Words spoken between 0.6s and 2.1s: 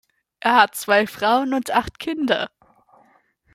zwei Frauen und acht